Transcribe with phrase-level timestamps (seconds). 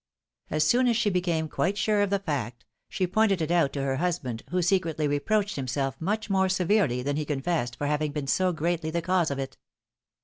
[0.49, 3.83] As soon as she became quite sure of the fact, she pointed it out to
[3.83, 8.25] her husband, who secretly reproached himself much more severely than he confessed for having been
[8.25, 9.57] so greatly the cause of it.